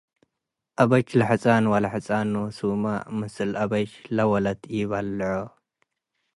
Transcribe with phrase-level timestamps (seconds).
[0.81, 2.83] አበች ለሕጻን ወለሕጻን ኖሱመ
[3.19, 5.21] ምስል አበች ለወለት ኢበልዖ።